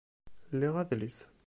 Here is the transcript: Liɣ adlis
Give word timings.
Liɣ 0.59 0.75
adlis 0.81 1.17